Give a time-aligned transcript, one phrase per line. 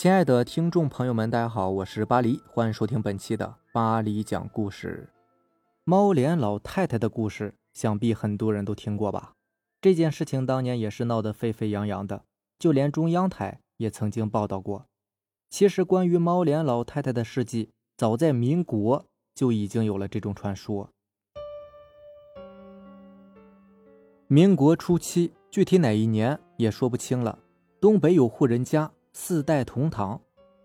[0.00, 5.08] 亲爱的听众朋友们，大家好，我是巴黎，欢迎收听本期的巴黎讲故事。
[5.82, 9.32] 猫脸老太太的故事，想必很多人都听过吧？
[9.80, 12.22] 这件事情当年也是闹得沸沸扬扬的，
[12.60, 14.86] 就连中央台也曾经报道过。
[15.50, 19.04] 其实，关于猫脸老太太的事迹，早在民国
[19.34, 20.90] 就已经有了这种传说。
[24.28, 27.40] 民国初期，具体哪一年也说不清了。
[27.80, 28.92] 东北有户人家。
[29.20, 30.18] 四代同堂，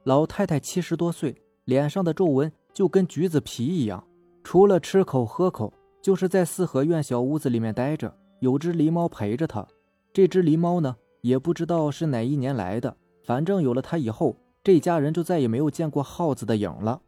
[0.04, 1.36] 老太太七十多岁，
[1.66, 4.02] 脸上的皱纹就跟橘子皮一样。
[4.44, 9.68] 除了吃口喝口，就是在四合院小屋子里面待着，有只狸猫陪着她。
[10.14, 12.96] 这只狸猫呢，也不知道是哪一年来的，
[13.26, 17.02] 反正有了它以后，这家人就再也没有见过耗子的影了。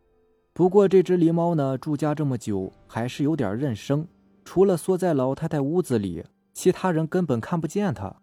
[0.51, 4.05] 不过这只狸猫呢，住家这么久，还是有点认生，
[4.43, 8.13] 除了缩在老太太屋子里，其他人根本看不见它。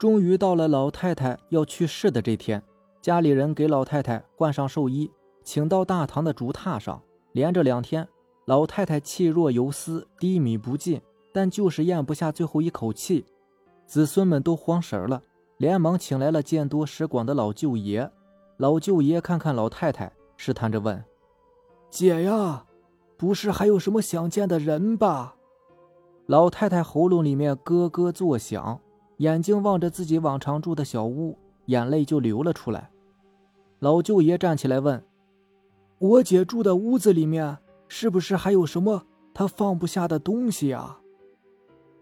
[0.00, 2.62] 终于到了老太太要去世的这天，
[3.02, 5.10] 家里人给老太太换上寿衣，
[5.44, 7.02] 请到大堂的竹榻上。
[7.32, 8.08] 连着两天，
[8.46, 11.02] 老太太气若游丝，低迷不进，
[11.34, 13.26] 但就是咽不下最后一口气。
[13.84, 15.20] 子孙们都慌神了，
[15.58, 18.10] 连忙请来了见多识广的老舅爷。
[18.56, 21.04] 老舅爷看看老太太，试探着问
[21.90, 22.64] ：“姐呀，
[23.18, 25.36] 不是还有什么想见的人吧？”
[26.24, 28.80] 老太太喉咙里面咯咯作响。
[29.20, 32.90] 眼睛望着自己往常住的小屋，眼泪就流了出来。
[33.78, 35.04] 老舅爷站起来问
[36.00, 39.04] ：“我姐住的屋子里面，是不是还有什么
[39.34, 41.02] 她放不下的东西啊？”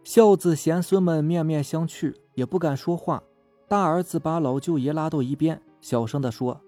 [0.05, 3.21] 孝子贤孙们面面相觑，也不敢说话。
[3.67, 6.61] 大儿子把老舅爷拉到一边，小声地说：“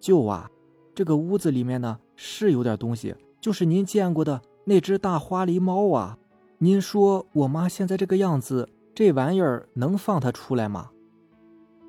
[0.00, 0.50] 舅啊，
[0.94, 6.18] 这个屋子里面呢，是有点东西，就是您见过的那只大花狸猫啊。
[6.56, 10.90] 您说我妈现在这个样子。”这玩意儿能放他出来吗？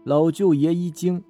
[0.03, 1.23] 老舅爷一惊：“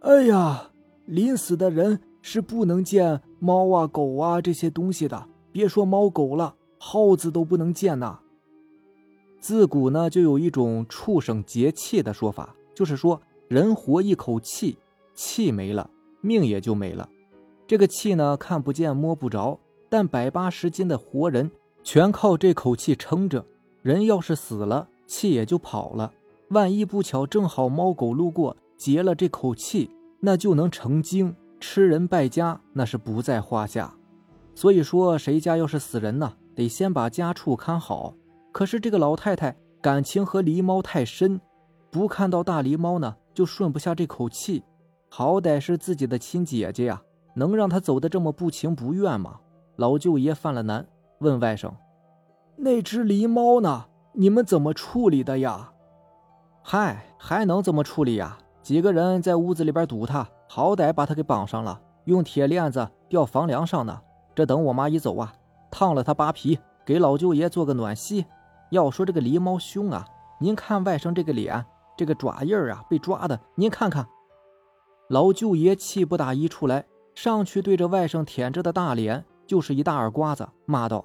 [0.00, 0.70] 哎呀，
[1.06, 8.20] 临死的人是不能见猫啊、狗啊这些东西的，别说猫狗了，耗子都不能见呐。”
[9.40, 14.76] 自古呢，就有一种畜生节气的说法，就是说人活一口气，
[15.14, 15.90] 气没了，
[16.20, 17.08] 命也就没了。
[17.66, 21.50] 这个气呢，看不见摸不着，但百八十斤的活人
[21.82, 23.44] 全靠这口气撑着。
[23.82, 26.12] 人要是死了，气也就跑了。
[26.50, 33.92] 万一不巧正好猫狗路过，劫了这口气，那就能成精，吃人败家，那是不在话下。
[34.54, 38.14] 所以说，谁家要是死人呢，得先把家畜看好。
[38.52, 41.40] 可是这个老太太感情和狸猫太深，
[41.90, 44.62] 不看到大狸猫呢，就顺不下这口气。
[45.08, 47.02] 好歹是自己的亲姐姐呀，
[47.34, 49.40] 能让她走得这么不情不愿吗？
[49.76, 50.86] 老舅爷犯了难，
[51.18, 51.72] 问外甥。
[52.56, 53.86] 那只狸猫呢？
[54.12, 55.72] 你们怎么处理的呀？
[56.62, 58.38] 嗨，还能怎么处理呀？
[58.62, 64.00] 几个人在屋子里边堵他，好歹把他给绑上了，用铁链子吊房梁上呢。
[64.34, 65.32] 这等我妈一走啊，
[65.70, 68.24] 烫了他扒皮，给老舅爷做个暖膝。
[68.70, 70.06] 要说这个狸猫凶啊，
[70.38, 71.64] 您看外甥这个脸，
[71.96, 74.06] 这个爪印儿啊，被抓的，您看看。
[75.08, 81.04] 老舅爷气不打一处来，上去对着外甥舔着的大脸就是一大耳刮子，骂道。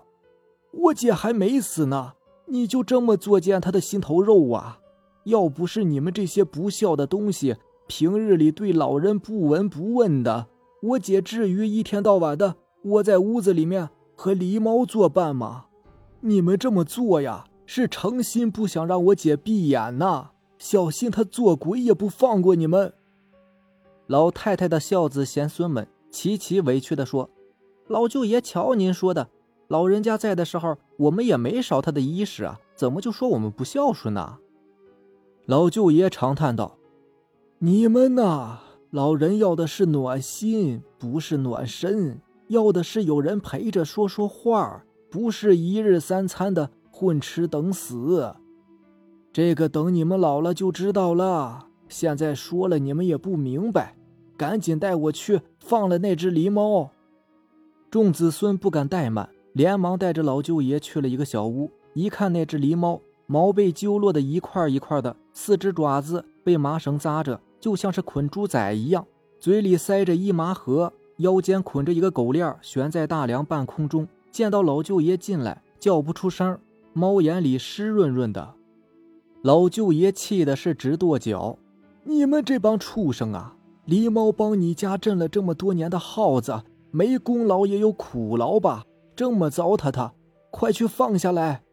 [0.80, 2.14] 我姐还没死呢，
[2.46, 4.80] 你就这么作践她的心头肉啊！
[5.26, 7.58] 要不是你们这些不孝的东西，
[7.88, 10.48] 平日里对老人不闻不问的，
[10.82, 15.66] 我姐至于一天到晚的窝在屋子里面和狸猫作伴吗？
[16.22, 22.94] 你们这么做呀，是诚心不想让我姐闭眼呐，小心她做鬼也不放过你们。
[24.06, 27.30] 老太太的孝子贤孙们齐齐委屈地说
[27.88, 29.30] ：“老舅爷，瞧您说的。”
[29.68, 34.38] 老人家在的时候，我们也没少他的衣食啊，怎么就说我们不孝顺呢？
[35.46, 36.78] 老舅爷长叹道
[37.60, 38.60] ：“你们呐，
[38.92, 48.36] 老人要的是暖心，不是暖身；要的是有人陪着说说话，不是一日三餐的混吃等死。
[49.34, 51.68] 这个等你们老了就知道了。
[51.90, 53.96] 现在说了你们也不明白，
[54.38, 56.92] 赶紧带我去放了那只狸猫。”
[57.92, 59.30] 众子孙不敢怠慢。
[59.54, 69.06] 连忙带着老舅爷去了一个小屋，一看那只狸猫，毛被揪落的一块一块的，四只爪子被麻绳扎着，就像是捆猪仔一样，
[69.40, 74.08] 嘴里塞着一麻盒，腰间捆着一个狗链，悬在大梁半空中。
[74.32, 76.60] 见到老舅爷进来，叫不出声，
[76.94, 78.54] 猫眼里湿润润的。
[79.42, 81.58] 老舅爷气的是直跺脚
[82.04, 83.56] ：“你们这帮畜生啊！
[83.88, 86.62] 狸猫帮你家镇了这么多年的耗子，
[86.92, 88.84] 没功劳也有苦劳吧？”
[89.18, 90.14] 这么糟蹋他，
[90.52, 91.64] 快去放下来！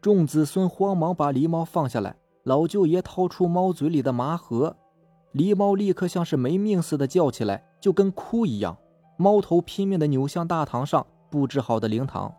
[0.00, 2.14] 众子孙慌忙把狸猫放下来。
[2.44, 4.76] 老舅爷掏出猫嘴里的麻盒，
[5.34, 8.78] 狸猫立刻像是没命似的叫起来，就跟哭一样。
[9.16, 12.32] 猫头拼命的扭向大堂上布置好的灵堂。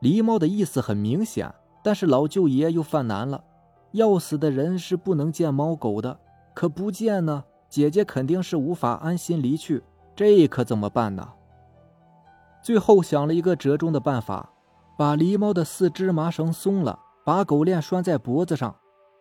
[0.00, 1.52] 狸猫的意思很明显，
[1.82, 3.42] 但是老舅爷又犯难了。
[3.90, 6.16] 要死的人是不能见猫狗的，
[6.54, 9.82] 可不见呢，姐姐肯定是无法安心离去，
[10.14, 11.28] 这可怎么办呢？
[12.62, 14.50] 最后想了一个折中的办法，
[14.96, 18.74] 把狸猫的四肢麻绳松了，把狗链拴在脖子上，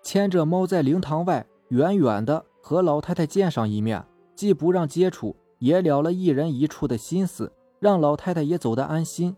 [0.03, 4.03] 牵着猫在灵堂外远远的和老太太见上一面，
[4.35, 9.35] 既不让接触，也了了一人一处的心思，让老太太也走得安心。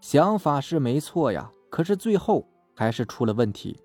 [0.00, 3.78] 想法是没错呀，可是最后还是出了问题。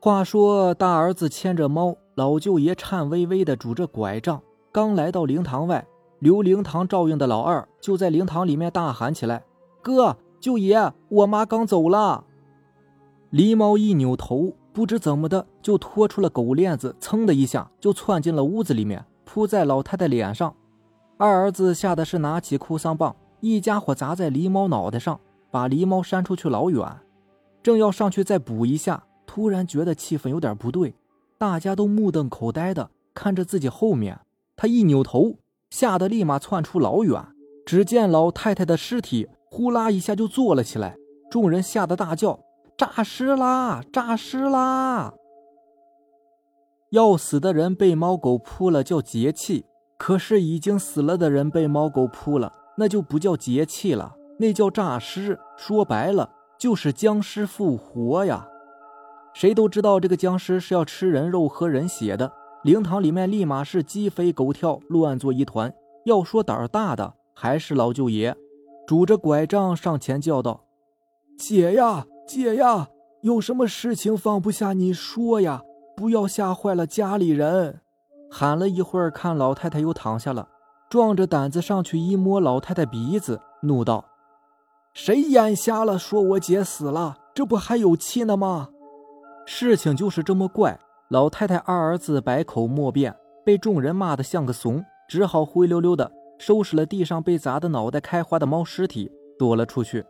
[0.00, 4.40] 话说，大儿子牵着猫，老舅爷颤巍巍的拄着拐杖，
[4.72, 5.86] 刚来到灵堂外，
[6.20, 9.42] 留灵堂照应的老二就在灵堂里面大喊起来
[9.80, 12.24] ：“哥，舅爷，我妈刚走了。”
[13.32, 20.54] 狸猫一扭头，不知怎么的就拖出了狗链子，噌的一下就窜进了屋子里面，扑在老太太脸上。
[21.16, 25.18] 二儿子吓得是拿起哭丧棒，一家伙砸在狸猫脑袋上，
[25.50, 26.98] 把狸猫扇出去老远，
[27.62, 29.04] 正要上去再补一下。
[29.26, 30.94] 突然觉得气氛有点不对，
[31.38, 34.20] 大家都目瞪口呆的看着自己后面。
[34.56, 35.36] 他一扭头，
[35.70, 37.24] 吓得立马窜出老远。
[37.64, 40.96] 只见老太太的尸体呼啦一下就坐了起来，
[41.30, 42.40] 众人吓得大叫
[42.76, 43.82] ：“诈尸啦！
[43.92, 45.14] 诈尸啦！”
[46.90, 55.38] 要死的人被猫狗扑了叫节气，可是已经死了的人被猫狗扑了，那就不叫节气了，那叫诈尸。
[55.56, 58.48] 说白了就是僵尸复活呀！
[59.32, 62.32] 谁都知道这个僵尸是要吃人肉、喝人血的。
[62.62, 65.72] 灵堂里面立马是鸡飞狗跳，乱作一团。
[66.04, 68.36] 要说胆儿大的，还是老舅爷，
[68.86, 70.64] 拄着拐杖上前叫道
[71.38, 72.88] ：“姐呀，姐呀，
[73.22, 75.62] 有什么事情放不下你说呀，
[75.96, 77.80] 不要吓坏了家里人。”
[78.30, 80.48] 喊了一会儿，看老太太又躺下了，
[80.90, 84.04] 壮着胆子上去一摸老太太鼻子，怒道
[84.92, 85.98] ：“谁眼瞎了？
[85.98, 88.68] 说我姐死了，这不还有气呢吗？”
[89.46, 90.78] 事情就是这么怪，
[91.10, 93.12] 老太太二儿子百口莫辩，
[93.44, 96.08] 被众人骂得像个怂，只好灰溜溜的
[96.38, 100.06] 收拾了地上被砸得脑袋开花的猫尸体，躲了出去。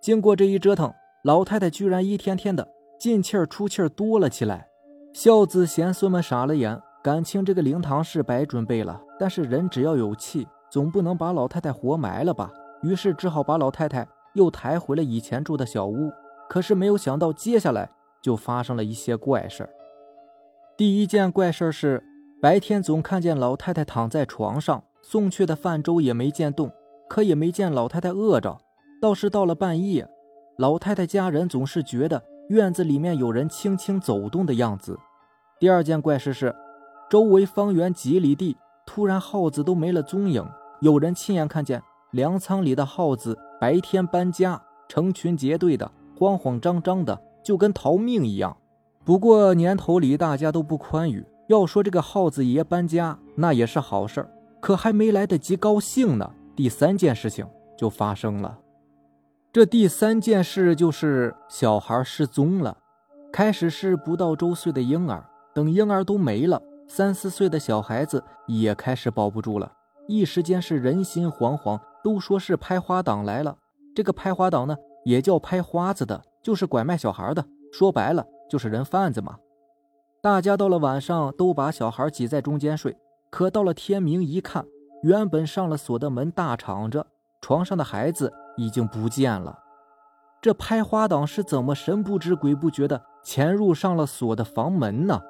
[0.00, 0.94] 经过这一折腾，
[1.24, 2.68] 老太太居然一天天的
[3.00, 4.68] 进气儿出气儿多了起来。
[5.12, 12.48] 孝子贤孙们傻了眼，感情这个灵堂是白准备了，但是人只要有气，总不能把老太太活埋了吧？
[12.84, 16.12] 于是只好把老太太又抬回了以前住的小屋。
[16.48, 17.90] 可是没有想到，接下来。
[18.20, 19.70] 就发生了一些怪事儿。
[20.78, 22.04] 第一件怪事是，
[22.40, 26.70] 白天总看见老太太躺在床上，送去的饭粥也没见动，
[27.08, 28.56] 可也没见老太太饿着。
[29.02, 30.08] 倒是到了半夜，
[30.56, 34.96] 老太太家人总是觉得院子里面有人轻轻走动的样子。
[35.58, 36.54] 第二件怪事是，
[37.10, 40.48] 周围方圆几里地突然耗子都没了踪影，
[40.80, 41.82] 有人亲眼看见
[42.12, 47.20] 粮仓里的耗子白天搬家，成群结队的，慌慌张张的。
[47.42, 48.56] 就跟逃命一样，
[49.08, 51.24] 不过年头里大家都不宽裕。
[51.46, 58.58] 要说这个耗子爷搬家，那也是好事儿，可还没来得及高兴呢，第三件事情就发生了。
[59.50, 62.76] 这第三件事就是小孩失踪了。
[63.32, 69.72] 开始是不到周岁的婴儿，等婴儿都没了，三四岁的小孩子也开始保不住了。
[70.06, 73.56] 一时间是人心惶惶，都说是拍花党来了。
[73.94, 76.22] 这个拍花党呢，也叫拍花子的。
[76.42, 77.42] 就是拐卖小孩的，
[77.72, 79.36] 说白了就是人贩子嘛。
[80.20, 82.96] 大家到了晚上都把小孩挤在中间睡，
[83.30, 84.66] 可到了天明一看，
[85.02, 87.06] 原本上了锁的门大敞着，
[87.40, 89.58] 床上的孩子已经不见了。
[90.40, 95.20] 这拍花党是怎么神不知鬼不觉的潜入上了锁的房门呢？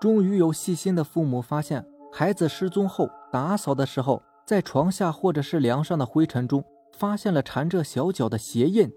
[0.00, 8.90] 终于有细心的父母发现，孩子失踪后打扫的时候，在床下或者是梁上的灰尘中发现了缠着小脚的鞋印。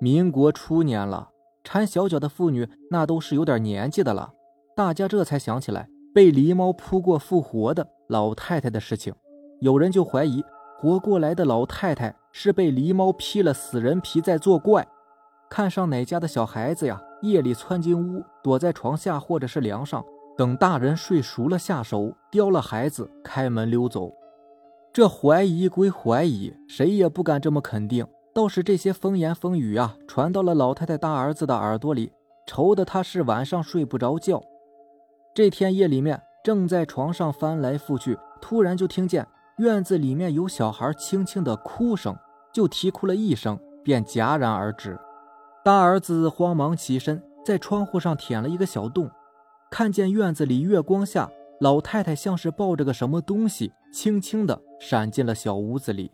[0.00, 1.30] 民国初年了，
[1.64, 4.32] 缠小脚的妇女那都是有点年纪的了。
[4.74, 9.14] 大家这才想起来被狸猫扑过复活的老太太的事情。
[9.60, 10.42] 有人就怀疑
[10.78, 14.86] 活过来的老太太是被狸猫披了死人皮在作怪。
[15.48, 20.02] 看上哪家的小孩子呀，夜里窜进屋，躲在床下或者是梁上，
[20.36, 24.10] 等大人睡熟了下手叼了孩子，开门溜走。
[24.92, 28.06] 这怀疑归怀疑，谁也不敢这么肯定。
[28.34, 32.12] 倒是这些风言风语啊，传到了老太太大儿子的耳朵里，
[32.46, 34.42] 愁得他是晚上睡不着觉。
[35.34, 39.26] 这天夜里面，正在床上翻来覆去，突然就听见
[39.58, 42.16] 院子里面有小孩轻轻的哭声，
[42.52, 44.98] 就啼哭了一声，便戛然而止。
[45.62, 49.10] 大儿子慌忙起身，在窗户上舔了一个小洞，
[49.70, 56.10] 看见院子里月光下，老太太像是抱着个什么东西，轻轻的闪进了小屋子里。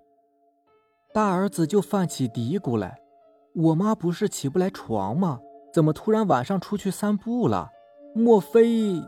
[1.15, 2.99] 大儿子就犯起嘀咕来
[3.57, 5.41] ：“我妈不是起不来床吗？
[5.73, 7.71] 怎么突然晚上出去散步了？
[8.15, 9.03] 莫非……”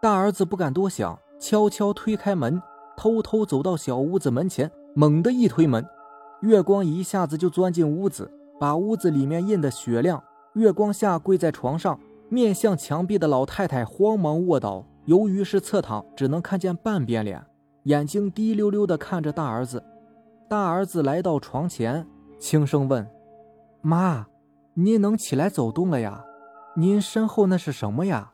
[0.00, 2.60] 大儿子不敢多想，悄悄推开门，
[2.96, 5.86] 偷偷走到小屋子门前，猛地一推门，
[6.40, 10.22] 月光一下子就钻进屋子，把屋子里面映得雪亮。
[10.54, 12.00] 月光下，跪在床上
[12.30, 14.82] 面向墙壁的老太太慌忙卧倒。
[15.04, 17.44] 由于是侧躺，只能看见半边脸，
[17.84, 19.82] 眼睛滴溜溜地看着大儿子。
[20.48, 22.06] 大儿子来到床前，
[22.38, 23.04] 轻声问
[23.82, 24.26] ：“妈，
[24.74, 26.24] 您能起来走动了呀？
[26.76, 28.30] 您身后那是什么呀？”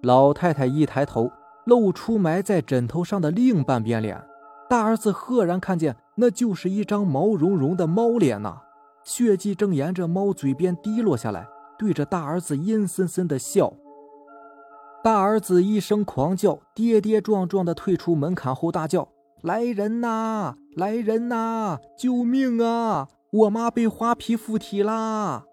[0.00, 1.30] 老太太一抬头，
[1.66, 4.24] 露出埋在枕头上的另半边脸。
[4.70, 8.62] 大儿子赫然看见，那就是一张毛茸茸的猫脸呐！
[9.04, 11.46] 血迹正沿着猫嘴边滴落下来，
[11.78, 13.70] 对着大儿子阴森森的笑。
[15.02, 19.06] 大儿子一声狂叫，跌跌撞撞地退出门槛后，大叫
[19.42, 20.56] ：“来人呐！
[20.76, 21.78] 来人呐！
[21.96, 23.08] 救命啊！
[23.30, 25.44] 我妈被花皮附体啦！”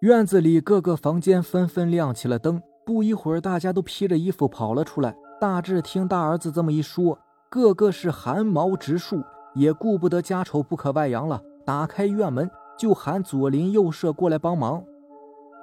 [0.00, 5.16] 院子里各个房间纷纷亮起了灯，不一会儿，大家都披着衣服跑了出来。
[5.40, 7.18] 大志听大儿子这么一说，
[7.50, 9.22] 个个是汗毛直竖，
[9.54, 14.82] 也顾不得家丑不可外扬了，打开院门就喊左邻右舍过来帮忙。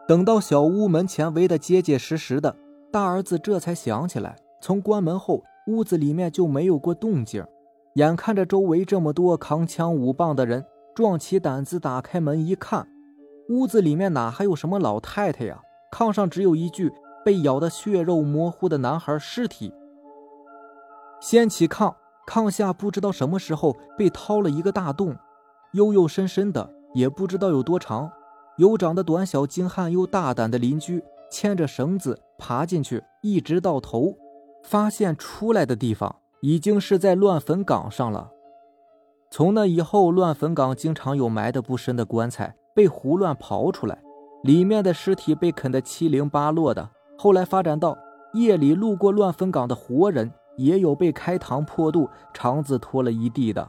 [0.07, 2.55] 等到小屋门前围得结结实实的。
[2.91, 7.43] 大儿子这才想起来，从关门后，屋子里面就没有过动静。
[7.95, 12.87] 眼看着周围这么多扛枪舞棒的人，壮起胆子打开门一看，
[13.49, 15.61] 屋子里面哪还有什么老太太呀？
[15.91, 16.91] 炕上只有一具
[17.23, 19.71] 被咬得血肉模糊的男孩尸体。
[21.21, 21.93] 掀起炕，
[22.27, 25.15] 炕下不知道什么时候被掏了一个大洞，
[25.73, 28.11] 幽幽深深的，也不知道有多长。
[28.57, 31.03] 有长得短小精悍又大胆的邻居。
[31.31, 34.15] 牵着绳子爬进去，一直到头，
[34.63, 38.29] 发现出来的地方已经是在乱坟岗上了。
[39.31, 43.97] 从那以后，乱坟岗经常有埋得不深的棺材被胡乱刨出来，
[44.43, 46.89] 里面的尸体被啃得七零八落的。
[47.17, 47.97] 后来发展到
[48.33, 53.65] 夜里路过乱坟岗的活人，也有被开膛破肚、肠子脱了一地的。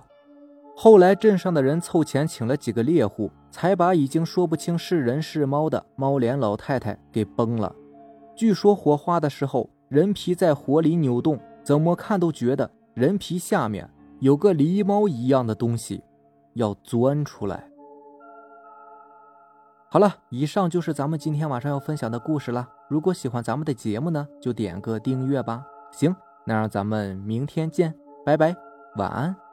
[0.76, 7.72] 后来镇上的人凑钱请了几个猎户，才把已经说不清是人是猫的猫脸老太太给崩了。
[8.34, 13.88] 据说火化的时候，人皮在火里扭动，怎么看都觉得人皮下面
[14.20, 16.04] 有个狸猫一样的东西
[16.52, 17.68] 要钻出来。
[19.90, 22.68] 好了，以上就是咱们今天晚上要分享的故事了。
[22.88, 25.64] 如果喜欢咱们的节目呢，就点个订阅吧。
[25.92, 27.94] 行，那让咱们明天见，
[28.26, 28.54] 拜拜，
[28.96, 29.43] 晚安。